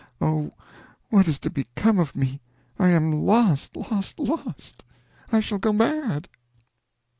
[0.19, 0.53] Oh,
[1.11, 2.41] what is to become of me!
[2.79, 4.81] I am lost, lost, lost!
[5.31, 6.27] I shall go mad!"